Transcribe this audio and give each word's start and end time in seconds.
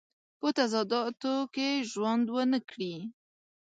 په 0.39 0.47
تضاداتو 0.57 1.35
کې 1.53 1.69
ژوند 1.91 2.25
ونه 2.35 2.59
کړي. 2.69 2.95